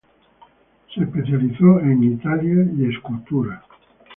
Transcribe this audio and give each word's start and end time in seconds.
Se 0.95 1.03
especializó 1.03 1.79
en 1.81 2.19
talla 2.21 2.63
y 2.75 2.89
escultura. 2.91 3.63